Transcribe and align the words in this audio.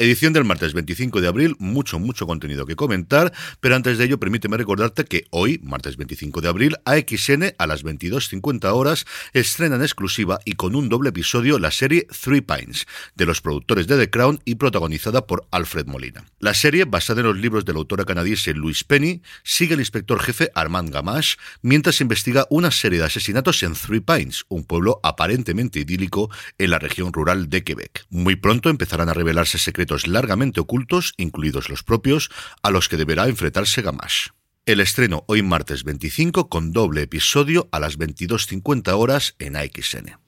Edición 0.00 0.32
del 0.32 0.44
martes 0.44 0.74
25 0.74 1.20
de 1.20 1.26
abril, 1.26 1.56
mucho, 1.58 1.98
mucho 1.98 2.24
contenido 2.24 2.66
que 2.66 2.76
comentar, 2.76 3.32
pero 3.58 3.74
antes 3.74 3.98
de 3.98 4.04
ello 4.04 4.20
permíteme 4.20 4.56
recordarte 4.56 5.04
que 5.04 5.24
hoy, 5.30 5.58
martes 5.64 5.96
25 5.96 6.40
de 6.40 6.48
abril, 6.48 6.76
AXN 6.84 7.54
a 7.58 7.66
las 7.66 7.84
22.50 7.84 8.72
horas 8.72 9.06
estrena 9.32 9.74
en 9.74 9.82
exclusiva 9.82 10.38
y 10.44 10.52
con 10.52 10.76
un 10.76 10.88
doble 10.88 11.08
episodio 11.08 11.58
la 11.58 11.72
serie 11.72 12.06
Three 12.22 12.42
Pines, 12.42 12.86
de 13.16 13.26
los 13.26 13.40
productores 13.40 13.88
de 13.88 13.98
The 13.98 14.08
Crown 14.08 14.40
y 14.44 14.54
protagonizada 14.54 15.26
por 15.26 15.48
Alfred 15.50 15.86
Molina. 15.86 16.24
La 16.38 16.54
serie, 16.54 16.84
basada 16.84 17.22
en 17.22 17.26
los 17.26 17.36
libros 17.36 17.64
de 17.64 17.72
la 17.72 17.80
autora 17.80 18.04
canadiense 18.04 18.54
Louise 18.54 18.84
Penny, 18.86 19.20
sigue 19.42 19.74
el 19.74 19.80
inspector 19.80 20.20
jefe 20.20 20.52
Armand 20.54 20.90
Gamache 20.90 21.38
mientras 21.62 22.00
investiga 22.00 22.46
una 22.50 22.70
serie 22.70 23.00
de 23.00 23.06
asesinatos 23.06 23.64
en 23.64 23.72
Three 23.74 23.98
Pines, 23.98 24.44
un 24.46 24.62
pueblo 24.62 25.00
aparentemente 25.02 25.80
idílico 25.80 26.30
en 26.56 26.70
la 26.70 26.78
región 26.78 27.12
rural 27.12 27.50
de 27.50 27.64
Quebec. 27.64 28.06
Muy 28.10 28.36
pronto 28.36 28.70
empezarán 28.70 29.08
a 29.08 29.14
revelarse 29.14 29.58
secretos 29.58 29.87
largamente 30.06 30.60
ocultos, 30.60 31.14
incluidos 31.16 31.68
los 31.68 31.82
propios, 31.82 32.30
a 32.62 32.70
los 32.70 32.88
que 32.88 32.96
deberá 32.96 33.28
enfrentarse 33.28 33.82
Gamache. 33.82 34.30
El 34.66 34.80
estreno 34.80 35.24
hoy 35.28 35.42
martes 35.42 35.82
25 35.82 36.50
con 36.50 36.72
doble 36.72 37.00
episodio 37.00 37.68
a 37.72 37.80
las 37.80 37.98
22.50 37.98 38.92
horas 38.92 39.34
en 39.38 39.56
AXN. 39.56 40.18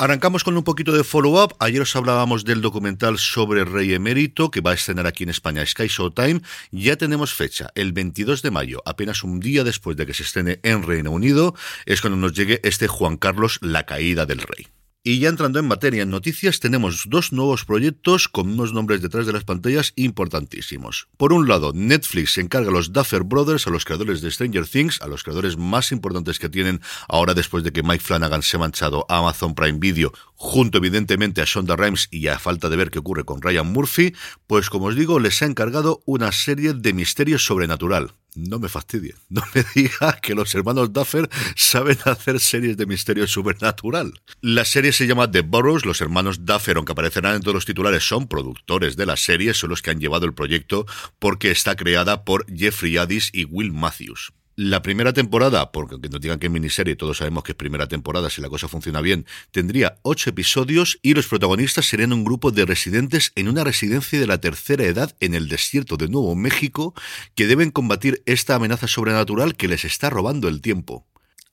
Arrancamos 0.00 0.44
con 0.44 0.56
un 0.56 0.64
poquito 0.64 0.92
de 0.92 1.04
follow-up. 1.04 1.54
Ayer 1.58 1.82
os 1.82 1.94
hablábamos 1.94 2.44
del 2.44 2.62
documental 2.62 3.18
sobre 3.18 3.66
Rey 3.66 3.92
Emérito 3.92 4.50
que 4.50 4.62
va 4.62 4.70
a 4.70 4.74
estrenar 4.74 5.06
aquí 5.06 5.24
en 5.24 5.28
España 5.28 5.66
Sky 5.66 5.88
Showtime. 5.88 6.40
Ya 6.70 6.96
tenemos 6.96 7.34
fecha, 7.34 7.68
el 7.74 7.92
22 7.92 8.40
de 8.40 8.50
mayo, 8.50 8.82
apenas 8.86 9.22
un 9.22 9.40
día 9.40 9.62
después 9.62 9.98
de 9.98 10.06
que 10.06 10.14
se 10.14 10.22
estrene 10.22 10.58
en 10.62 10.82
Reino 10.82 11.10
Unido, 11.10 11.54
es 11.84 12.00
cuando 12.00 12.16
nos 12.16 12.32
llegue 12.32 12.62
este 12.64 12.88
Juan 12.88 13.18
Carlos, 13.18 13.58
la 13.60 13.84
caída 13.84 14.24
del 14.24 14.38
rey. 14.40 14.68
Y 15.02 15.18
ya 15.18 15.30
entrando 15.30 15.58
en 15.58 15.66
materia 15.66 16.02
en 16.02 16.10
noticias, 16.10 16.60
tenemos 16.60 17.04
dos 17.08 17.32
nuevos 17.32 17.64
proyectos 17.64 18.28
con 18.28 18.50
unos 18.50 18.74
nombres 18.74 19.00
detrás 19.00 19.24
de 19.24 19.32
las 19.32 19.44
pantallas 19.44 19.94
importantísimos. 19.96 21.08
Por 21.16 21.32
un 21.32 21.48
lado, 21.48 21.72
Netflix 21.74 22.34
se 22.34 22.42
encarga 22.42 22.68
a 22.68 22.72
los 22.72 22.92
Duffer 22.92 23.22
Brothers, 23.22 23.66
a 23.66 23.70
los 23.70 23.86
creadores 23.86 24.20
de 24.20 24.30
Stranger 24.30 24.66
Things, 24.66 25.00
a 25.00 25.06
los 25.06 25.22
creadores 25.22 25.56
más 25.56 25.90
importantes 25.90 26.38
que 26.38 26.50
tienen 26.50 26.82
ahora 27.08 27.32
después 27.32 27.64
de 27.64 27.72
que 27.72 27.82
Mike 27.82 28.04
Flanagan 28.04 28.42
se 28.42 28.58
ha 28.58 28.60
manchado 28.60 29.06
a 29.08 29.20
Amazon 29.20 29.54
Prime 29.54 29.78
Video, 29.78 30.12
junto 30.34 30.76
evidentemente 30.76 31.40
a 31.40 31.46
Shonda 31.46 31.76
Rhimes 31.76 32.08
y 32.10 32.26
a 32.26 32.38
falta 32.38 32.68
de 32.68 32.76
ver 32.76 32.90
qué 32.90 32.98
ocurre 32.98 33.24
con 33.24 33.40
Ryan 33.40 33.72
Murphy, 33.72 34.14
pues 34.46 34.68
como 34.68 34.88
os 34.88 34.96
digo, 34.96 35.18
les 35.18 35.40
ha 35.40 35.46
encargado 35.46 36.02
una 36.04 36.30
serie 36.30 36.74
de 36.74 36.92
misterios 36.92 37.42
sobrenatural 37.46 38.12
no 38.34 38.58
me 38.58 38.68
fastidie, 38.68 39.14
no 39.28 39.42
me 39.54 39.64
diga 39.74 40.18
que 40.20 40.34
los 40.34 40.54
hermanos 40.54 40.92
Duffer 40.92 41.28
saben 41.56 41.98
hacer 42.04 42.40
series 42.40 42.76
de 42.76 42.86
misterio 42.86 43.26
supernatural. 43.26 44.12
La 44.40 44.64
serie 44.64 44.92
se 44.92 45.06
llama 45.06 45.30
The 45.30 45.42
Burrows, 45.42 45.84
los 45.84 46.00
hermanos 46.00 46.44
Duffer, 46.44 46.76
aunque 46.76 46.92
aparecerán 46.92 47.36
en 47.36 47.42
todos 47.42 47.54
los 47.54 47.66
titulares, 47.66 48.06
son 48.06 48.28
productores 48.28 48.96
de 48.96 49.06
la 49.06 49.16
serie, 49.16 49.54
son 49.54 49.70
los 49.70 49.82
que 49.82 49.90
han 49.90 50.00
llevado 50.00 50.26
el 50.26 50.34
proyecto 50.34 50.86
porque 51.18 51.50
está 51.50 51.76
creada 51.76 52.24
por 52.24 52.46
Jeffrey 52.54 52.96
Addis 52.96 53.30
y 53.32 53.44
Will 53.44 53.72
Matthews. 53.72 54.32
La 54.62 54.82
primera 54.82 55.14
temporada, 55.14 55.72
porque 55.72 55.94
aunque 55.94 56.10
nos 56.10 56.20
digan 56.20 56.38
que 56.38 56.48
es 56.48 56.52
miniserie, 56.52 56.94
todos 56.94 57.16
sabemos 57.16 57.44
que 57.44 57.52
es 57.52 57.56
primera 57.56 57.86
temporada, 57.86 58.28
si 58.28 58.42
la 58.42 58.50
cosa 58.50 58.68
funciona 58.68 59.00
bien, 59.00 59.24
tendría 59.52 59.96
ocho 60.02 60.28
episodios 60.28 60.98
y 61.00 61.14
los 61.14 61.28
protagonistas 61.28 61.86
serían 61.86 62.12
un 62.12 62.24
grupo 62.24 62.50
de 62.50 62.66
residentes 62.66 63.32
en 63.36 63.48
una 63.48 63.64
residencia 63.64 64.20
de 64.20 64.26
la 64.26 64.36
tercera 64.36 64.84
edad 64.84 65.16
en 65.20 65.32
el 65.32 65.48
desierto 65.48 65.96
de 65.96 66.08
Nuevo 66.08 66.36
México 66.36 66.92
que 67.34 67.46
deben 67.46 67.70
combatir 67.70 68.22
esta 68.26 68.54
amenaza 68.54 68.86
sobrenatural 68.86 69.56
que 69.56 69.66
les 69.66 69.86
está 69.86 70.10
robando 70.10 70.46
el 70.46 70.60
tiempo. 70.60 71.06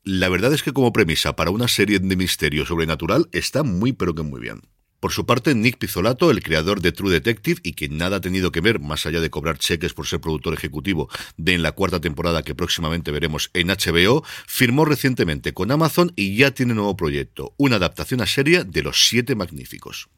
La 0.03 0.27
verdad 0.27 0.51
es 0.51 0.61
que 0.61 0.73
como 0.73 0.91
premisa 0.91 1.37
para 1.37 1.51
una 1.51 1.69
serie 1.69 1.99
de 1.99 2.15
misterio 2.17 2.65
sobrenatural 2.65 3.29
está 3.31 3.63
muy 3.63 3.93
pero 3.93 4.15
que 4.15 4.23
muy 4.23 4.41
bien. 4.41 4.63
Por 5.07 5.13
su 5.13 5.25
parte, 5.25 5.55
Nick 5.55 5.77
Pizzolato, 5.77 6.31
el 6.31 6.43
creador 6.43 6.81
de 6.81 6.91
True 6.91 7.13
Detective 7.13 7.61
y 7.63 7.75
que 7.75 7.87
nada 7.87 8.17
ha 8.17 8.19
tenido 8.19 8.51
que 8.51 8.59
ver, 8.59 8.81
más 8.81 9.05
allá 9.05 9.21
de 9.21 9.29
cobrar 9.29 9.57
cheques 9.57 9.93
por 9.93 10.05
ser 10.05 10.19
productor 10.19 10.53
ejecutivo 10.53 11.07
de 11.37 11.53
en 11.53 11.63
la 11.63 11.71
cuarta 11.71 12.01
temporada 12.01 12.43
que 12.43 12.53
próximamente 12.53 13.11
veremos 13.11 13.49
en 13.53 13.69
HBO, 13.69 14.25
firmó 14.47 14.83
recientemente 14.83 15.53
con 15.53 15.71
Amazon 15.71 16.11
y 16.17 16.35
ya 16.35 16.51
tiene 16.51 16.73
nuevo 16.73 16.97
proyecto, 16.97 17.53
una 17.55 17.77
adaptación 17.77 18.19
a 18.19 18.25
serie 18.25 18.65
de 18.65 18.83
Los 18.83 19.07
Siete 19.07 19.33
Magníficos. 19.33 20.09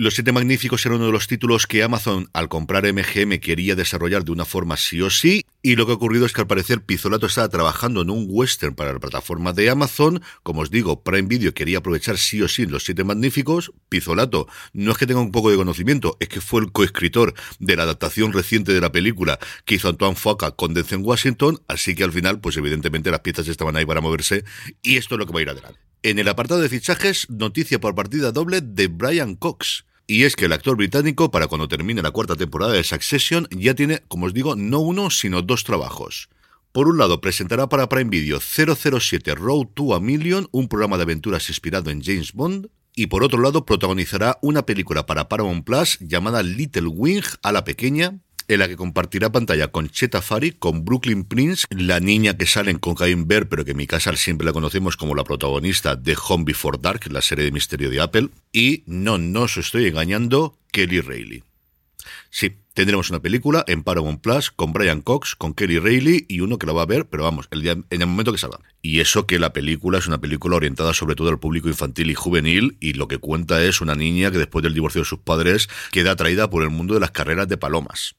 Los 0.00 0.14
Siete 0.14 0.32
Magníficos 0.32 0.86
era 0.86 0.94
uno 0.94 1.04
de 1.04 1.12
los 1.12 1.26
títulos 1.26 1.66
que 1.66 1.82
Amazon, 1.82 2.30
al 2.32 2.48
comprar 2.48 2.90
MGM, 2.90 3.38
quería 3.38 3.74
desarrollar 3.74 4.24
de 4.24 4.32
una 4.32 4.46
forma 4.46 4.78
sí 4.78 5.02
o 5.02 5.10
sí, 5.10 5.44
y 5.60 5.76
lo 5.76 5.84
que 5.84 5.92
ha 5.92 5.96
ocurrido 5.96 6.24
es 6.24 6.32
que 6.32 6.40
al 6.40 6.46
parecer 6.46 6.80
Pizzolato 6.80 7.26
estaba 7.26 7.50
trabajando 7.50 8.00
en 8.00 8.08
un 8.08 8.24
western 8.26 8.74
para 8.74 8.94
la 8.94 8.98
plataforma 8.98 9.52
de 9.52 9.68
Amazon. 9.68 10.22
Como 10.42 10.62
os 10.62 10.70
digo, 10.70 11.02
Prime 11.02 11.28
Video 11.28 11.52
quería 11.52 11.76
aprovechar 11.76 12.16
sí 12.16 12.40
o 12.40 12.48
sí 12.48 12.64
Los 12.64 12.84
Siete 12.84 13.04
Magníficos. 13.04 13.72
Pizzolato 13.90 14.48
no 14.72 14.92
es 14.92 14.96
que 14.96 15.06
tenga 15.06 15.20
un 15.20 15.32
poco 15.32 15.50
de 15.50 15.58
conocimiento, 15.58 16.16
es 16.18 16.30
que 16.30 16.40
fue 16.40 16.62
el 16.62 16.72
coescritor 16.72 17.34
de 17.58 17.76
la 17.76 17.82
adaptación 17.82 18.32
reciente 18.32 18.72
de 18.72 18.80
la 18.80 18.92
película 18.92 19.38
que 19.66 19.74
hizo 19.74 19.90
Antoine 19.90 20.16
Fuqua 20.16 20.56
con 20.56 20.72
Denzel 20.72 21.00
Washington, 21.00 21.60
así 21.68 21.94
que 21.94 22.04
al 22.04 22.12
final, 22.12 22.40
pues 22.40 22.56
evidentemente 22.56 23.10
las 23.10 23.20
piezas 23.20 23.48
estaban 23.48 23.76
ahí 23.76 23.84
para 23.84 24.00
moverse, 24.00 24.44
y 24.82 24.96
esto 24.96 25.16
es 25.16 25.18
lo 25.18 25.26
que 25.26 25.34
va 25.34 25.40
a 25.40 25.42
ir 25.42 25.50
adelante. 25.50 25.78
En 26.02 26.18
el 26.18 26.28
apartado 26.28 26.62
de 26.62 26.70
fichajes, 26.70 27.28
noticia 27.28 27.78
por 27.78 27.94
partida 27.94 28.32
doble 28.32 28.62
de 28.62 28.86
Brian 28.86 29.34
Cox. 29.34 29.84
Y 30.10 30.24
es 30.24 30.34
que 30.34 30.46
el 30.46 30.52
actor 30.52 30.76
británico, 30.76 31.30
para 31.30 31.46
cuando 31.46 31.68
termine 31.68 32.02
la 32.02 32.10
cuarta 32.10 32.34
temporada 32.34 32.72
de 32.72 32.82
Succession, 32.82 33.46
ya 33.52 33.76
tiene, 33.76 34.02
como 34.08 34.26
os 34.26 34.34
digo, 34.34 34.56
no 34.56 34.80
uno, 34.80 35.08
sino 35.08 35.40
dos 35.40 35.62
trabajos. 35.62 36.28
Por 36.72 36.88
un 36.88 36.98
lado, 36.98 37.20
presentará 37.20 37.68
para 37.68 37.88
Prime 37.88 38.10
Video 38.10 38.40
007 38.40 39.36
Road 39.36 39.68
to 39.72 39.94
a 39.94 40.00
Million, 40.00 40.48
un 40.50 40.66
programa 40.66 40.96
de 40.96 41.04
aventuras 41.04 41.48
inspirado 41.48 41.92
en 41.92 42.02
James 42.02 42.32
Bond, 42.32 42.70
y 42.96 43.06
por 43.06 43.22
otro 43.22 43.40
lado, 43.40 43.64
protagonizará 43.64 44.36
una 44.42 44.66
película 44.66 45.06
para 45.06 45.28
Paramount 45.28 45.64
Plus 45.64 45.96
llamada 46.00 46.42
Little 46.42 46.88
Wing 46.88 47.22
a 47.44 47.52
la 47.52 47.62
pequeña, 47.62 48.18
en 48.50 48.58
la 48.58 48.66
que 48.66 48.76
compartirá 48.76 49.30
pantalla 49.30 49.68
con 49.68 49.88
Cheta 49.88 50.20
Fari, 50.20 50.50
con 50.50 50.84
Brooklyn 50.84 51.22
Prince, 51.22 51.66
la 51.70 52.00
niña 52.00 52.36
que 52.36 52.46
sale 52.46 52.72
en 52.72 52.78
Cocaine 52.78 53.24
Bear, 53.24 53.48
pero 53.48 53.64
que 53.64 53.70
en 53.70 53.76
mi 53.76 53.86
casa 53.86 54.14
siempre 54.16 54.44
la 54.44 54.52
conocemos 54.52 54.96
como 54.96 55.14
la 55.14 55.22
protagonista 55.22 55.94
de 55.94 56.16
Home 56.28 56.44
Before 56.44 56.78
Dark, 56.80 57.02
la 57.12 57.22
serie 57.22 57.44
de 57.44 57.52
misterio 57.52 57.90
de 57.90 58.00
Apple, 58.00 58.30
y 58.52 58.82
no, 58.86 59.18
no 59.18 59.44
estoy 59.44 59.86
engañando, 59.86 60.58
Kelly 60.72 61.00
Reilly. 61.00 61.44
Sí, 62.28 62.56
tendremos 62.74 63.10
una 63.10 63.20
película 63.20 63.64
en 63.68 63.84
Paramount 63.84 64.20
Plus 64.20 64.50
con 64.50 64.72
Brian 64.72 65.00
Cox, 65.00 65.36
con 65.36 65.54
Kelly 65.54 65.78
Reilly 65.78 66.26
y 66.28 66.40
uno 66.40 66.58
que 66.58 66.66
la 66.66 66.72
va 66.72 66.82
a 66.82 66.86
ver, 66.86 67.06
pero 67.06 67.22
vamos, 67.22 67.46
el 67.52 67.62
día, 67.62 67.72
en 67.72 68.02
el 68.02 68.06
momento 68.08 68.32
que 68.32 68.38
salga. 68.38 68.58
Y 68.82 68.98
eso 68.98 69.26
que 69.26 69.38
la 69.38 69.52
película 69.52 69.98
es 69.98 70.08
una 70.08 70.20
película 70.20 70.56
orientada 70.56 70.92
sobre 70.92 71.14
todo 71.14 71.28
al 71.28 71.38
público 71.38 71.68
infantil 71.68 72.10
y 72.10 72.14
juvenil 72.14 72.76
y 72.80 72.94
lo 72.94 73.06
que 73.06 73.18
cuenta 73.18 73.62
es 73.62 73.80
una 73.80 73.94
niña 73.94 74.32
que 74.32 74.38
después 74.38 74.64
del 74.64 74.74
divorcio 74.74 75.02
de 75.02 75.06
sus 75.06 75.20
padres 75.20 75.68
queda 75.92 76.12
atraída 76.12 76.50
por 76.50 76.64
el 76.64 76.70
mundo 76.70 76.94
de 76.94 77.00
las 77.00 77.12
carreras 77.12 77.46
de 77.46 77.56
palomas. 77.56 78.16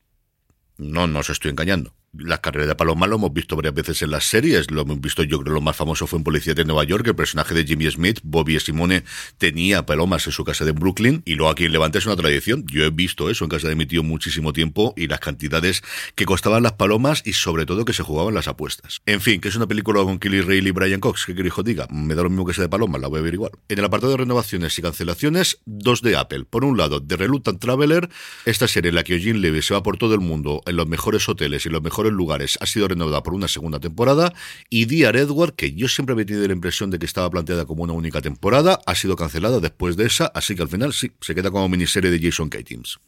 No, 0.82 1.06
no 1.06 1.20
os 1.20 1.30
estoy 1.30 1.52
engañando. 1.52 1.94
Las 2.14 2.42
carreras 2.42 2.68
de 2.68 2.76
palomas 2.76 3.08
lo 3.08 3.16
hemos 3.16 3.32
visto 3.32 3.56
varias 3.56 3.74
veces 3.74 4.02
en 4.02 4.12
las 4.12 4.26
series. 4.26 4.70
Lo 4.70 4.82
hemos 4.82 5.00
visto, 5.00 5.24
yo 5.24 5.40
creo, 5.40 5.54
lo 5.54 5.62
más 5.62 5.78
famoso 5.78 6.08
fue 6.08 6.18
en 6.18 6.26
Policía 6.26 6.54
de 6.54 6.66
Nueva 6.66 6.84
York. 6.84 7.08
El 7.08 7.16
personaje 7.16 7.54
de 7.54 7.64
Jimmy 7.64 7.90
Smith, 7.90 8.20
Bobby 8.22 8.60
Simone, 8.60 9.06
tenía 9.38 9.86
palomas 9.86 10.28
en 10.28 10.34
su 10.34 10.44
casa 10.44 10.66
de 10.66 10.74
Brooklyn. 10.74 11.22
Y 11.24 11.36
luego 11.36 11.50
aquí 11.50 11.64
en 11.64 11.72
Levante 11.72 12.00
es 12.00 12.06
una 12.06 12.18
tradición. 12.18 12.66
Yo 12.68 12.84
he 12.84 12.90
visto 12.90 13.30
eso 13.30 13.46
en 13.46 13.50
casa 13.50 13.70
de 13.70 13.76
mi 13.78 13.86
tío 13.86 14.04
muchísimo 14.04 14.52
tiempo 14.52 14.94
y 14.98 15.08
las 15.08 15.22
cantidades 15.22 15.84
que 16.16 16.26
costaban 16.26 16.64
las 16.64 16.74
palomas 16.74 17.24
y 17.26 17.32
sobre 17.32 17.66
todo 17.66 17.86
que 17.86 17.94
se 17.94 18.04
jugaban 18.04 18.34
las 18.34 18.50
apuestas. 18.50 19.02
En 19.06 19.22
fin, 19.22 19.40
que 19.40 19.48
es 19.48 19.56
una 19.56 19.68
película 19.68 20.04
con 20.04 20.20
Kelly 20.20 20.42
Reilly 20.42 20.68
y 20.68 20.72
Brian 20.72 21.00
Cox. 21.00 21.26
¿Qué 21.26 21.34
quiero 21.34 21.64
diga? 21.64 21.88
Me 21.90 22.14
da 22.14 22.24
lo 22.24 22.30
mismo 22.30 22.46
que 22.46 22.54
sea 22.54 22.64
de 22.64 22.70
palomas, 22.70 23.00
la 23.00 23.08
voy 23.08 23.20
a 23.20 23.24
ver 23.24 23.36
igual. 23.36 23.52
En 23.70 23.80
el 23.80 23.86
apartado 23.86 24.12
de 24.12 24.18
renovaciones 24.18 24.78
y 24.78 24.82
cancelaciones, 24.82 25.60
dos 25.66 26.02
de 26.02 26.18
Apple. 26.18 26.44
Por 26.44 26.66
un 26.66 26.78
lado, 26.78 27.02
The 27.02 27.16
Reluctant 27.16 27.62
Traveler, 27.62 28.10
esta 28.44 28.68
serie 28.68 28.90
en 28.90 28.96
la 28.96 29.06
que 29.06 29.16
Eugene 29.16 29.40
Levy 29.40 29.62
se 29.62 29.74
va 29.74 29.82
por 29.82 29.96
todo 29.98 30.14
el 30.14 30.20
mundo 30.20 30.62
en 30.66 30.76
los 30.76 30.88
mejores 30.88 31.30
hoteles 31.30 31.66
y 31.66 31.70
los 31.70 31.82
mejores 31.82 32.01
lugares, 32.10 32.58
ha 32.62 32.66
sido 32.66 32.88
renovada 32.88 33.22
por 33.22 33.34
una 33.34 33.48
segunda 33.48 33.80
temporada 33.80 34.34
y 34.70 34.86
Dear 34.86 35.16
Edward, 35.16 35.54
que 35.54 35.74
yo 35.74 35.88
siempre 35.88 36.14
había 36.14 36.26
tenido 36.26 36.48
la 36.48 36.54
impresión 36.54 36.90
de 36.90 36.98
que 36.98 37.06
estaba 37.06 37.30
planteada 37.30 37.66
como 37.66 37.84
una 37.84 37.94
única 37.94 38.22
temporada, 38.22 38.80
ha 38.86 38.96
sido 38.96 39.16
cancelada 39.16 39.60
después 39.60 39.98
de 39.98 40.06
esa, 40.08 40.26
así 40.28 40.56
que 40.56 40.64
al 40.64 40.70
final 40.70 40.94
sí, 40.94 41.12
se 41.22 41.36
queda 41.36 41.52
como 41.52 41.70
miniserie 41.70 42.10
de 42.10 42.20
Jason 42.20 42.50
Katims. 42.50 43.00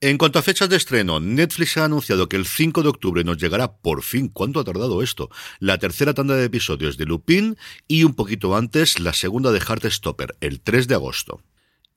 En 0.00 0.16
cuanto 0.16 0.38
a 0.38 0.42
fechas 0.42 0.68
de 0.68 0.76
estreno, 0.76 1.18
Netflix 1.18 1.76
ha 1.76 1.84
anunciado 1.84 2.28
que 2.28 2.36
el 2.36 2.46
5 2.46 2.84
de 2.84 2.88
octubre 2.88 3.24
nos 3.24 3.36
llegará 3.36 3.78
por 3.78 4.04
fin, 4.04 4.28
¿cuánto 4.28 4.60
ha 4.60 4.64
tardado 4.64 5.02
esto? 5.02 5.28
La 5.58 5.78
tercera 5.78 6.14
tanda 6.14 6.36
de 6.36 6.44
episodios 6.44 6.96
de 6.96 7.04
Lupin 7.04 7.56
y 7.88 8.04
un 8.04 8.14
poquito 8.14 8.54
antes 8.56 9.00
la 9.00 9.12
segunda 9.12 9.50
de 9.50 9.58
Heartstopper, 9.58 10.36
el 10.40 10.60
3 10.60 10.86
de 10.86 10.94
agosto. 10.94 11.42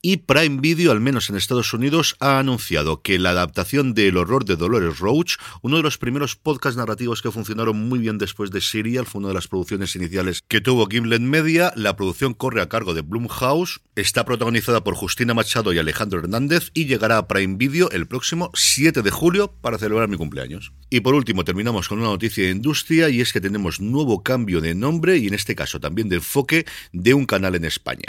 Y 0.03 0.18
Prime 0.18 0.62
Video, 0.62 0.92
al 0.92 1.00
menos 1.00 1.30
en 1.30 1.36
Estados 1.36 1.75
Unidos, 1.75 2.15
ha 2.19 2.39
anunciado 2.39 3.03
que 3.03 3.19
la 3.19 3.30
adaptación 3.30 3.94
de 3.94 4.07
El 4.07 4.18
horror 4.18 4.45
de 4.45 4.56
Dolores 4.56 4.98
Roach, 4.98 5.36
uno 5.62 5.77
de 5.77 5.83
los 5.83 6.00
primeros 6.00 6.36
podcasts 6.36 6.75
narrativos 6.75 7.21
que 7.21 7.30
funcionaron 7.30 7.88
muy 7.88 8.00
bien 8.00 8.18
después 8.18 8.50
de 8.50 8.62
Serial, 8.62 9.06
fue 9.06 9.19
una 9.19 9.27
de 9.27 9.36
las 9.36 9.48
producciones 9.48 9.95
iniciales 9.95 10.42
que 10.48 10.59
tuvo 10.59 10.88
Gimlet 10.88 11.21
Media. 11.21 11.71
La 11.75 11.95
producción 11.95 12.33
corre 12.33 12.63
a 12.63 12.68
cargo 12.68 12.95
de 12.95 13.01
Blumhouse, 13.01 13.81
está 13.95 14.25
protagonizada 14.25 14.83
por 14.83 14.95
Justina 14.95 15.36
Machado 15.36 15.71
y 15.71 15.77
Alejandro 15.77 16.18
Hernández 16.18 16.71
y 16.74 16.86
llegará 16.86 17.19
a 17.19 17.27
Prime 17.27 17.57
Video 17.57 17.92
el 17.92 18.07
próximo 18.07 18.50
7 18.56 19.03
de 19.03 19.12
julio 19.12 19.53
para 19.62 19.77
celebrar 19.77 20.09
mi 20.09 20.18
cumpleaños. 20.18 20.74
Y 20.89 21.01
por 21.01 21.13
último, 21.13 21.44
terminamos 21.44 21.88
con 21.88 22.00
una 22.00 22.07
noticia 22.07 22.45
de 22.45 22.50
industria 22.50 23.09
y 23.09 23.21
es 23.21 23.31
que 23.31 23.39
tenemos 23.39 23.80
nuevo 23.80 24.24
cambio 24.24 24.62
de 24.62 24.74
nombre 24.74 25.18
y 25.18 25.27
en 25.27 25.36
este 25.36 25.53
caso 25.53 25.80
también 25.80 26.09
de 26.09 26.15
enfoque 26.15 26.65
de 26.92 27.13
un 27.13 27.27
canal 27.27 27.53
en 27.53 27.65
España. 27.65 28.07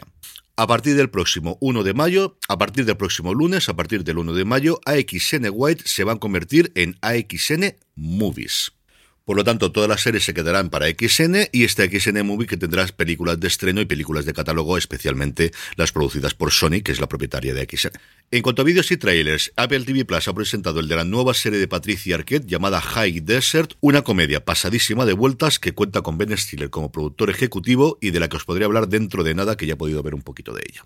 A 0.55 0.67
partir 0.67 0.97
del 0.97 1.09
próximo 1.09 1.57
1 1.63 1.83
de 1.83 1.95
mayo, 1.95 2.37
a 2.47 2.59
partir 2.59 2.85
del 2.85 2.99
próximo 2.99 3.33
lunes, 3.33 3.71
a 3.71 3.75
partir 3.75 4.05
del 4.05 4.19
1 4.19 4.35
de 4.35 4.45
mayo, 4.45 4.81
AXN 4.85 5.49
White 5.51 5.85
se 5.87 6.05
van 6.05 6.19
a 6.19 6.21
convertir 6.21 6.73
en 6.75 6.99
AXN 7.01 7.75
Movies. 7.95 8.73
Por 9.25 9.37
lo 9.37 9.45
tanto, 9.45 9.71
todas 9.71 9.89
las 9.89 10.01
series 10.01 10.25
se 10.25 10.35
quedarán 10.35 10.69
para 10.69 10.89
XN 10.89 11.49
y 11.53 11.65
este 11.65 11.89
XN 11.89 12.27
Movie 12.27 12.49
que 12.49 12.57
tendrá 12.57 12.87
películas 12.89 13.39
de 13.39 13.47
estreno 13.47 13.81
y 13.81 13.85
películas 13.85 14.25
de 14.25 14.33
catálogo, 14.33 14.77
especialmente 14.77 15.53
las 15.77 15.93
producidas 15.93 16.35
por 16.35 16.51
Sony, 16.51 16.83
que 16.85 16.91
es 16.91 17.01
la 17.01 17.09
propietaria 17.09 17.55
de 17.55 17.67
XN. 17.71 17.93
En 18.33 18.43
cuanto 18.43 18.63
a 18.63 18.65
vídeos 18.65 18.91
y 18.91 18.97
trailers, 18.97 19.53
Apple 19.57 19.85
TV 19.85 20.05
Plus 20.05 20.27
ha 20.27 20.35
presentado 20.35 20.81
el 20.81 20.89
de 20.89 20.97
la 20.97 21.05
nueva 21.05 21.35
serie 21.35 21.61
de 21.61 21.69
Patricia 21.69 22.17
Arquette 22.17 22.47
llamada 22.47 22.81
High 22.81 23.21
Desert, 23.21 23.75
una 23.81 24.03
comedia 24.03 24.45
pasadísima 24.45 25.07
de 25.07 25.13
vueltas 25.13 25.59
que 25.59 25.73
cuenta 25.73 26.03
con 26.03 26.19
Ben 26.19 26.37
Stiller 26.37 26.71
como 26.71 26.91
productor 26.91 27.31
ejecutivo 27.31 27.99
y 28.01 28.11
de 28.11 28.21
la 28.21 28.29
que 28.29 28.39
os 28.39 28.45
podría 28.45 28.67
hablar 28.67 28.89
dentro 28.89 29.23
de 29.23 29.35
nada 29.35 29.57
que 29.57 29.67
ya 29.67 29.75
he 29.75 29.77
podido 29.77 30.03
ver 30.03 30.15
un 30.15 30.23
poquito 30.23 30.53
de 30.53 30.65
ella. 30.69 30.85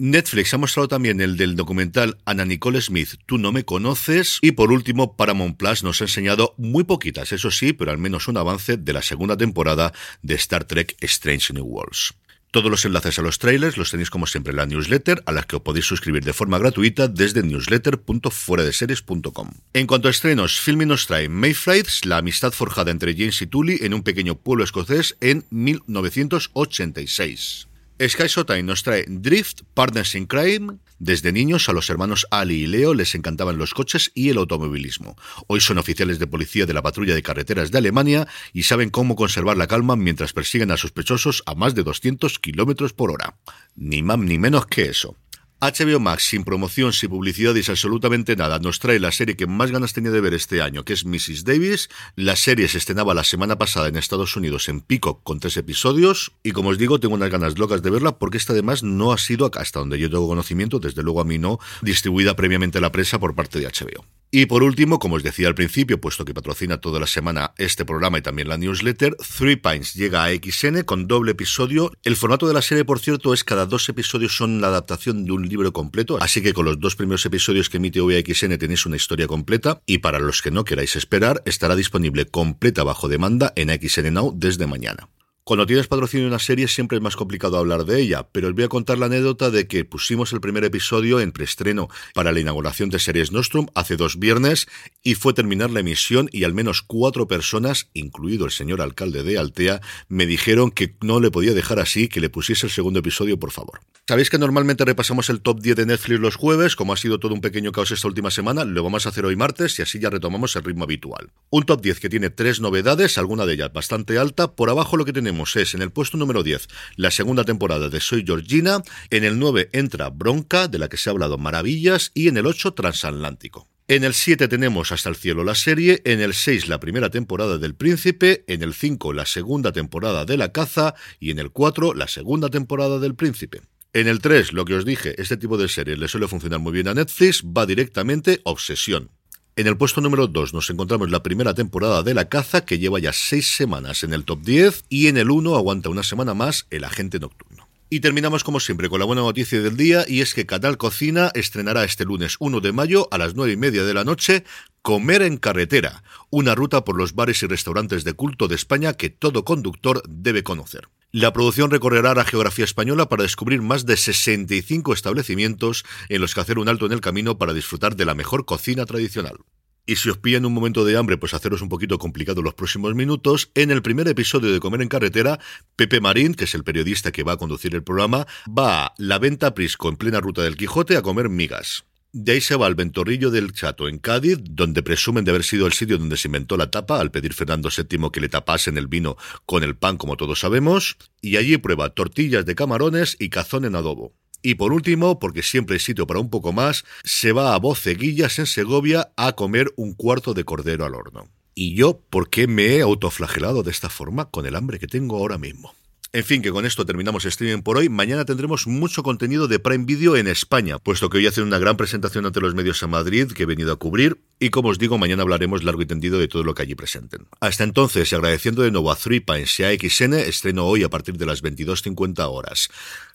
Netflix 0.00 0.54
ha 0.54 0.58
mostrado 0.58 0.86
también 0.86 1.20
el 1.20 1.36
del 1.36 1.56
documental 1.56 2.18
Ana 2.24 2.44
Nicole 2.44 2.80
Smith, 2.80 3.16
Tú 3.26 3.36
no 3.36 3.50
me 3.50 3.64
conoces. 3.64 4.38
Y 4.42 4.52
por 4.52 4.70
último, 4.70 5.16
Paramount 5.16 5.56
Plus 5.56 5.82
nos 5.82 6.00
ha 6.00 6.04
enseñado 6.04 6.54
muy 6.56 6.84
poquitas, 6.84 7.32
eso 7.32 7.50
sí, 7.50 7.72
pero 7.72 7.90
al 7.90 7.98
menos 7.98 8.28
un 8.28 8.36
avance 8.36 8.76
de 8.76 8.92
la 8.92 9.02
segunda 9.02 9.36
temporada 9.36 9.92
de 10.22 10.36
Star 10.36 10.66
Trek 10.66 10.94
Strange 11.00 11.52
New 11.52 11.64
Worlds. 11.64 12.14
Todos 12.52 12.70
los 12.70 12.84
enlaces 12.84 13.18
a 13.18 13.22
los 13.22 13.40
trailers 13.40 13.76
los 13.76 13.90
tenéis 13.90 14.08
como 14.08 14.28
siempre 14.28 14.52
en 14.52 14.58
la 14.58 14.66
newsletter, 14.66 15.20
a 15.26 15.32
la 15.32 15.42
que 15.42 15.56
os 15.56 15.62
podéis 15.62 15.86
suscribir 15.86 16.24
de 16.24 16.32
forma 16.32 16.60
gratuita 16.60 17.08
desde 17.08 17.42
newsletter.fueradeseries.com. 17.42 19.50
En 19.74 19.88
cuanto 19.88 20.06
a 20.06 20.12
estrenos, 20.12 20.60
Filming 20.60 20.86
nos 20.86 21.08
trae 21.08 21.28
Mayflights, 21.28 22.06
la 22.06 22.18
amistad 22.18 22.52
forjada 22.52 22.92
entre 22.92 23.14
James 23.14 23.42
y 23.42 23.48
Tully 23.48 23.78
en 23.80 23.94
un 23.94 24.04
pequeño 24.04 24.36
pueblo 24.36 24.62
escocés 24.62 25.16
en 25.20 25.44
1986. 25.50 27.66
Sky 28.00 28.28
Showtime 28.28 28.62
nos 28.62 28.84
trae 28.84 29.04
Drift, 29.08 29.62
Partners 29.74 30.14
in 30.14 30.26
Crime. 30.26 30.78
Desde 31.00 31.32
niños 31.32 31.68
a 31.68 31.72
los 31.72 31.90
hermanos 31.90 32.26
Ali 32.30 32.62
y 32.62 32.66
Leo 32.66 32.94
les 32.94 33.16
encantaban 33.16 33.58
los 33.58 33.74
coches 33.74 34.12
y 34.14 34.28
el 34.28 34.38
automovilismo. 34.38 35.16
Hoy 35.48 35.60
son 35.60 35.78
oficiales 35.78 36.20
de 36.20 36.28
policía 36.28 36.64
de 36.64 36.74
la 36.74 36.82
patrulla 36.82 37.16
de 37.16 37.24
carreteras 37.24 37.72
de 37.72 37.78
Alemania 37.78 38.28
y 38.52 38.64
saben 38.64 38.90
cómo 38.90 39.16
conservar 39.16 39.56
la 39.56 39.66
calma 39.66 39.96
mientras 39.96 40.32
persiguen 40.32 40.70
a 40.70 40.76
sospechosos 40.76 41.42
a 41.46 41.56
más 41.56 41.74
de 41.74 41.82
200 41.82 42.38
kilómetros 42.38 42.92
por 42.92 43.10
hora. 43.10 43.36
Ni 43.74 44.02
más 44.04 44.18
ni 44.18 44.38
menos 44.38 44.66
que 44.66 44.84
eso. 44.84 45.16
HBO 45.60 45.98
Max, 45.98 46.28
sin 46.28 46.44
promoción, 46.44 46.92
sin 46.92 47.10
publicidad 47.10 47.52
y 47.56 47.64
sin 47.64 47.72
absolutamente 47.72 48.36
nada, 48.36 48.60
nos 48.60 48.78
trae 48.78 49.00
la 49.00 49.10
serie 49.10 49.34
que 49.34 49.48
más 49.48 49.72
ganas 49.72 49.92
tenía 49.92 50.12
de 50.12 50.20
ver 50.20 50.32
este 50.32 50.62
año, 50.62 50.84
que 50.84 50.92
es 50.92 51.04
Mrs. 51.04 51.42
Davis. 51.42 51.88
La 52.14 52.36
serie 52.36 52.68
se 52.68 52.78
estrenaba 52.78 53.12
la 53.12 53.24
semana 53.24 53.58
pasada 53.58 53.88
en 53.88 53.96
Estados 53.96 54.36
Unidos 54.36 54.68
en 54.68 54.80
Pico 54.80 55.20
con 55.24 55.40
tres 55.40 55.56
episodios. 55.56 56.30
Y 56.44 56.52
como 56.52 56.68
os 56.68 56.78
digo, 56.78 57.00
tengo 57.00 57.16
unas 57.16 57.30
ganas 57.30 57.58
locas 57.58 57.82
de 57.82 57.90
verla 57.90 58.18
porque 58.18 58.36
esta 58.36 58.52
además 58.52 58.84
no 58.84 59.10
ha 59.10 59.18
sido, 59.18 59.50
hasta 59.52 59.80
donde 59.80 59.98
yo 59.98 60.08
tengo 60.08 60.28
conocimiento, 60.28 60.78
desde 60.78 61.02
luego 61.02 61.20
a 61.20 61.24
mí 61.24 61.38
no, 61.38 61.58
distribuida 61.82 62.36
previamente 62.36 62.78
a 62.78 62.80
la 62.80 62.92
prensa 62.92 63.18
por 63.18 63.34
parte 63.34 63.58
de 63.58 63.66
HBO. 63.66 64.04
Y 64.30 64.44
por 64.44 64.62
último, 64.62 64.98
como 64.98 65.16
os 65.16 65.22
decía 65.22 65.48
al 65.48 65.54
principio, 65.54 66.02
puesto 66.02 66.26
que 66.26 66.34
patrocina 66.34 66.82
toda 66.82 67.00
la 67.00 67.06
semana 67.06 67.54
este 67.56 67.86
programa 67.86 68.18
y 68.18 68.22
también 68.22 68.48
la 68.48 68.58
newsletter, 68.58 69.16
Three 69.16 69.56
Pines 69.56 69.94
llega 69.94 70.24
a 70.24 70.28
XN 70.28 70.82
con 70.82 71.08
doble 71.08 71.32
episodio. 71.32 71.92
El 72.04 72.14
formato 72.14 72.46
de 72.46 72.52
la 72.52 72.60
serie, 72.60 72.84
por 72.84 72.98
cierto, 72.98 73.32
es 73.32 73.42
cada 73.42 73.64
dos 73.64 73.88
episodios 73.88 74.36
son 74.36 74.60
la 74.60 74.66
adaptación 74.66 75.24
de 75.24 75.32
un 75.32 75.47
libro 75.48 75.72
completo, 75.72 76.18
así 76.20 76.42
que 76.42 76.52
con 76.52 76.64
los 76.64 76.80
dos 76.80 76.96
primeros 76.96 77.24
episodios 77.26 77.68
que 77.68 77.78
emite 77.78 78.00
hoy 78.00 78.22
XN 78.22 78.58
tenéis 78.58 78.86
una 78.86 78.96
historia 78.96 79.26
completa 79.26 79.80
y 79.86 79.98
para 79.98 80.18
los 80.18 80.42
que 80.42 80.50
no 80.50 80.64
queráis 80.64 80.96
esperar, 80.96 81.42
estará 81.44 81.76
disponible 81.76 82.26
completa 82.26 82.84
bajo 82.84 83.08
demanda 83.08 83.52
en 83.56 83.68
XN 83.68 84.12
Now 84.12 84.32
desde 84.36 84.66
mañana. 84.66 85.08
Cuando 85.48 85.64
tienes 85.64 85.86
patrocinio 85.86 86.24
de 86.24 86.28
una 86.28 86.38
serie 86.38 86.68
siempre 86.68 86.98
es 86.98 87.02
más 87.02 87.16
complicado 87.16 87.56
hablar 87.56 87.86
de 87.86 88.02
ella, 88.02 88.28
pero 88.32 88.48
os 88.48 88.54
voy 88.54 88.64
a 88.64 88.68
contar 88.68 88.98
la 88.98 89.06
anécdota 89.06 89.50
de 89.50 89.66
que 89.66 89.86
pusimos 89.86 90.34
el 90.34 90.42
primer 90.42 90.62
episodio 90.62 91.20
en 91.20 91.32
preestreno 91.32 91.88
para 92.12 92.32
la 92.32 92.40
inauguración 92.40 92.90
de 92.90 92.98
Series 92.98 93.32
Nostrum 93.32 93.68
hace 93.74 93.96
dos 93.96 94.18
viernes 94.18 94.68
y 95.02 95.14
fue 95.14 95.32
terminar 95.32 95.70
la 95.70 95.80
emisión 95.80 96.28
y 96.32 96.44
al 96.44 96.52
menos 96.52 96.82
cuatro 96.82 97.28
personas, 97.28 97.88
incluido 97.94 98.44
el 98.44 98.50
señor 98.50 98.82
alcalde 98.82 99.22
de 99.22 99.38
Altea, 99.38 99.80
me 100.08 100.26
dijeron 100.26 100.70
que 100.70 100.96
no 101.00 101.18
le 101.18 101.30
podía 101.30 101.54
dejar 101.54 101.78
así, 101.78 102.08
que 102.08 102.20
le 102.20 102.28
pusiese 102.28 102.66
el 102.66 102.72
segundo 102.72 102.98
episodio, 102.98 103.38
por 103.38 103.50
favor. 103.50 103.80
Sabéis 104.06 104.28
que 104.28 104.36
normalmente 104.36 104.84
repasamos 104.84 105.30
el 105.30 105.40
top 105.40 105.62
10 105.62 105.76
de 105.76 105.86
Netflix 105.86 106.20
los 106.20 106.36
jueves, 106.36 106.76
como 106.76 106.92
ha 106.92 106.96
sido 106.98 107.20
todo 107.20 107.32
un 107.32 107.40
pequeño 107.40 107.72
caos 107.72 107.90
esta 107.90 108.08
última 108.08 108.30
semana, 108.30 108.66
lo 108.66 108.82
vamos 108.82 109.06
a 109.06 109.08
hacer 109.08 109.24
hoy 109.24 109.36
martes 109.36 109.78
y 109.78 109.82
así 109.82 109.98
ya 109.98 110.10
retomamos 110.10 110.54
el 110.56 110.64
ritmo 110.64 110.84
habitual. 110.84 111.30
Un 111.48 111.64
top 111.64 111.80
10 111.80 112.00
que 112.00 112.10
tiene 112.10 112.28
tres 112.28 112.60
novedades, 112.60 113.16
alguna 113.16 113.46
de 113.46 113.54
ellas 113.54 113.72
bastante 113.72 114.18
alta, 114.18 114.54
por 114.54 114.68
abajo 114.68 114.98
lo 114.98 115.06
que 115.06 115.14
tenemos 115.14 115.37
es 115.56 115.74
en 115.74 115.82
el 115.82 115.90
puesto 115.90 116.16
número 116.16 116.42
10 116.42 116.68
la 116.96 117.10
segunda 117.10 117.44
temporada 117.44 117.88
de 117.88 118.00
Soy 118.00 118.24
Georgina, 118.24 118.82
en 119.10 119.24
el 119.24 119.38
9 119.38 119.70
entra 119.72 120.10
Bronca, 120.10 120.68
de 120.68 120.78
la 120.78 120.88
que 120.88 120.96
se 120.96 121.08
ha 121.08 121.12
hablado 121.12 121.38
maravillas, 121.38 122.10
y 122.14 122.28
en 122.28 122.36
el 122.36 122.46
8 122.46 122.74
Transatlántico. 122.74 123.68
En 123.86 124.04
el 124.04 124.12
7 124.12 124.48
tenemos 124.48 124.92
Hasta 124.92 125.08
el 125.08 125.16
cielo 125.16 125.44
la 125.44 125.54
serie, 125.54 126.02
en 126.04 126.20
el 126.20 126.34
6 126.34 126.68
la 126.68 126.80
primera 126.80 127.08
temporada 127.08 127.56
del 127.56 127.74
Príncipe, 127.74 128.44
en 128.46 128.62
el 128.62 128.74
5 128.74 129.14
la 129.14 129.24
segunda 129.24 129.72
temporada 129.72 130.24
de 130.24 130.36
La 130.36 130.52
caza 130.52 130.94
y 131.18 131.30
en 131.30 131.38
el 131.38 131.50
4 131.50 131.94
la 131.94 132.06
segunda 132.06 132.50
temporada 132.50 132.98
del 132.98 133.14
Príncipe. 133.14 133.62
En 133.94 134.06
el 134.06 134.20
3, 134.20 134.52
lo 134.52 134.66
que 134.66 134.74
os 134.74 134.84
dije, 134.84 135.20
este 135.20 135.38
tipo 135.38 135.56
de 135.56 135.68
series 135.68 135.98
le 135.98 136.08
suele 136.08 136.28
funcionar 136.28 136.60
muy 136.60 136.72
bien 136.72 136.88
a 136.88 136.94
Netflix, 136.94 137.42
va 137.42 137.64
directamente 137.64 138.40
Obsesión. 138.44 139.10
En 139.58 139.66
el 139.66 139.76
puesto 139.76 140.00
número 140.00 140.28
2 140.28 140.54
nos 140.54 140.70
encontramos 140.70 141.10
la 141.10 141.24
primera 141.24 141.52
temporada 141.52 142.04
de 142.04 142.14
La 142.14 142.28
Caza, 142.28 142.64
que 142.64 142.78
lleva 142.78 143.00
ya 143.00 143.12
6 143.12 143.56
semanas 143.56 144.04
en 144.04 144.12
el 144.12 144.24
top 144.24 144.42
10, 144.42 144.84
y 144.88 145.08
en 145.08 145.16
el 145.16 145.32
1 145.32 145.56
aguanta 145.56 145.88
una 145.88 146.04
semana 146.04 146.32
más 146.32 146.68
El 146.70 146.84
Agente 146.84 147.18
Nocturno. 147.18 147.66
Y 147.90 147.98
terminamos 147.98 148.44
como 148.44 148.60
siempre 148.60 148.88
con 148.88 149.00
la 149.00 149.04
buena 149.04 149.22
noticia 149.22 149.60
del 149.60 149.76
día 149.76 150.04
y 150.06 150.20
es 150.20 150.32
que 150.32 150.46
Canal 150.46 150.78
Cocina 150.78 151.32
estrenará 151.34 151.82
este 151.82 152.04
lunes 152.04 152.36
1 152.38 152.60
de 152.60 152.70
mayo 152.70 153.08
a 153.10 153.18
las 153.18 153.34
9 153.34 153.54
y 153.54 153.56
media 153.56 153.82
de 153.82 153.94
la 153.94 154.04
noche 154.04 154.44
Comer 154.82 155.22
en 155.22 155.38
Carretera, 155.38 156.04
una 156.30 156.54
ruta 156.54 156.84
por 156.84 156.96
los 156.96 157.16
bares 157.16 157.42
y 157.42 157.48
restaurantes 157.48 158.04
de 158.04 158.12
culto 158.12 158.46
de 158.46 158.54
España 158.54 158.92
que 158.92 159.10
todo 159.10 159.44
conductor 159.44 160.04
debe 160.08 160.44
conocer. 160.44 160.88
La 161.10 161.32
producción 161.32 161.70
recorrerá 161.70 162.14
la 162.14 162.26
geografía 162.26 162.66
española 162.66 163.08
para 163.08 163.22
descubrir 163.22 163.62
más 163.62 163.86
de 163.86 163.96
65 163.96 164.92
establecimientos 164.92 165.86
en 166.10 166.20
los 166.20 166.34
que 166.34 166.42
hacer 166.42 166.58
un 166.58 166.68
alto 166.68 166.84
en 166.84 166.92
el 166.92 167.00
camino 167.00 167.38
para 167.38 167.54
disfrutar 167.54 167.96
de 167.96 168.04
la 168.04 168.14
mejor 168.14 168.44
cocina 168.44 168.84
tradicional. 168.84 169.38
Y 169.86 169.96
si 169.96 170.10
os 170.10 170.18
pillan 170.18 170.44
un 170.44 170.52
momento 170.52 170.84
de 170.84 170.98
hambre, 170.98 171.16
pues 171.16 171.32
haceros 171.32 171.62
un 171.62 171.70
poquito 171.70 171.98
complicado 171.98 172.42
los 172.42 172.52
próximos 172.52 172.94
minutos. 172.94 173.50
En 173.54 173.70
el 173.70 173.80
primer 173.80 174.06
episodio 174.06 174.52
de 174.52 174.60
Comer 174.60 174.82
en 174.82 174.88
Carretera, 174.88 175.40
Pepe 175.76 176.02
Marín, 176.02 176.34
que 176.34 176.44
es 176.44 176.54
el 176.54 176.62
periodista 176.62 177.10
que 177.10 177.22
va 177.22 177.32
a 177.32 177.36
conducir 177.38 177.74
el 177.74 177.82
programa, 177.82 178.26
va 178.46 178.84
a 178.84 178.94
la 178.98 179.18
venta 179.18 179.54
Prisco 179.54 179.88
en 179.88 179.96
plena 179.96 180.20
ruta 180.20 180.42
del 180.42 180.58
Quijote 180.58 180.98
a 180.98 181.00
comer 181.00 181.30
migas. 181.30 181.86
De 182.12 182.32
ahí 182.32 182.40
se 182.40 182.56
va 182.56 182.66
al 182.66 182.74
Ventorrillo 182.74 183.30
del 183.30 183.52
Chato 183.52 183.86
en 183.86 183.98
Cádiz, 183.98 184.38
donde 184.42 184.82
presumen 184.82 185.26
de 185.26 185.30
haber 185.30 185.44
sido 185.44 185.66
el 185.66 185.74
sitio 185.74 185.98
donde 185.98 186.16
se 186.16 186.28
inventó 186.28 186.56
la 186.56 186.70
tapa, 186.70 187.00
al 187.00 187.10
pedir 187.10 187.34
Fernando 187.34 187.68
VII 187.68 188.10
que 188.10 188.20
le 188.22 188.30
tapasen 188.30 188.78
el 188.78 188.86
vino 188.86 189.18
con 189.44 189.62
el 189.62 189.76
pan, 189.76 189.98
como 189.98 190.16
todos 190.16 190.40
sabemos, 190.40 190.96
y 191.20 191.36
allí 191.36 191.58
prueba 191.58 191.90
tortillas 191.90 192.46
de 192.46 192.54
camarones 192.54 193.14
y 193.20 193.28
cazón 193.28 193.66
en 193.66 193.74
adobo. 193.74 194.14
Y 194.42 194.54
por 194.54 194.72
último, 194.72 195.18
porque 195.18 195.42
siempre 195.42 195.74
hay 195.74 195.80
sitio 195.80 196.06
para 196.06 196.20
un 196.20 196.30
poco 196.30 196.50
más, 196.54 196.86
se 197.04 197.32
va 197.32 197.54
a 197.54 197.58
Boceguillas 197.58 198.38
en 198.38 198.46
Segovia 198.46 199.12
a 199.16 199.32
comer 199.32 199.70
un 199.76 199.92
cuarto 199.92 200.32
de 200.32 200.44
cordero 200.44 200.86
al 200.86 200.94
horno. 200.94 201.28
Y 201.54 201.74
yo, 201.74 202.00
¿por 202.08 202.30
qué 202.30 202.46
me 202.46 202.76
he 202.76 202.80
autoflagelado 202.80 203.62
de 203.62 203.70
esta 203.70 203.90
forma 203.90 204.30
con 204.30 204.46
el 204.46 204.56
hambre 204.56 204.78
que 204.78 204.86
tengo 204.86 205.18
ahora 205.18 205.36
mismo? 205.36 205.74
En 206.10 206.24
fin, 206.24 206.40
que 206.40 206.50
con 206.50 206.64
esto 206.64 206.86
terminamos 206.86 207.26
streaming 207.26 207.62
por 207.62 207.76
hoy. 207.76 207.90
Mañana 207.90 208.24
tendremos 208.24 208.66
mucho 208.66 209.02
contenido 209.02 209.46
de 209.46 209.58
Prime 209.58 209.84
Video 209.84 210.16
en 210.16 210.26
España, 210.26 210.78
puesto 210.78 211.10
que 211.10 211.18
hoy 211.18 211.26
hacen 211.26 211.44
una 211.44 211.58
gran 211.58 211.76
presentación 211.76 212.24
ante 212.24 212.40
los 212.40 212.54
medios 212.54 212.82
en 212.82 212.88
Madrid 212.88 213.30
que 213.32 213.42
he 213.42 213.46
venido 213.46 213.72
a 213.72 213.76
cubrir. 213.76 214.18
Y 214.38 214.48
como 214.48 214.70
os 214.70 214.78
digo, 214.78 214.96
mañana 214.96 215.22
hablaremos 215.22 215.64
largo 215.64 215.82
y 215.82 215.86
tendido 215.86 216.18
de 216.18 216.26
todo 216.26 216.44
lo 216.44 216.54
que 216.54 216.62
allí 216.62 216.74
presenten. 216.74 217.26
Hasta 217.40 217.64
entonces, 217.64 218.10
agradeciendo 218.14 218.62
de 218.62 218.70
nuevo 218.70 218.90
a 218.90 218.96
Pines 218.96 219.60
y 219.60 219.64
a 219.64 219.70
XN, 219.70 220.14
estreno 220.14 220.64
hoy 220.64 220.82
a 220.82 220.88
partir 220.88 221.18
de 221.18 221.26
las 221.26 221.42
22.50 221.42 222.26
horas. 222.30 222.70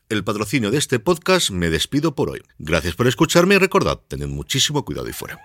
El 0.09 0.23
patrocinio 0.23 0.69
de 0.69 0.77
este 0.77 0.99
podcast 0.99 1.49
me 1.49 1.71
despido 1.71 2.13
por 2.13 2.29
hoy. 2.29 2.43
Gracias 2.59 2.93
por 2.93 3.07
escucharme 3.07 3.55
y 3.55 3.57
recordad, 3.57 4.01
tened 4.07 4.27
muchísimo 4.27 4.85
cuidado 4.85 5.09
y 5.09 5.13
fuera. 5.13 5.39